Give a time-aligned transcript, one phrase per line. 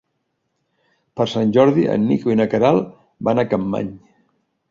[1.19, 2.87] Per Sant Jordi en Nico i na Queralt
[3.29, 3.93] van a Capmany.